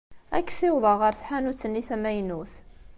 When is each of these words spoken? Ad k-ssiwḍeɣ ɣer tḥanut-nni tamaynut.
Ad 0.37 0.43
k-ssiwḍeɣ 0.45 0.97
ɣer 1.01 1.13
tḥanut-nni 1.15 1.83
tamaynut. 1.87 2.53